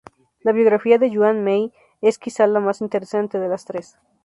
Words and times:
La 0.39 0.51
biografía 0.51 0.97
de 0.97 1.11
Yuan 1.11 1.43
Mei 1.43 1.71
es 2.01 2.17
quizá 2.17 2.47
la 2.47 2.59
más 2.59 2.81
interesante 2.81 3.37
de 3.37 3.47
las 3.47 3.65
tres. 3.65 3.99